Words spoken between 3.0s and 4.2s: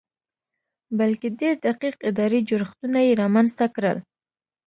یې رامنځته کړل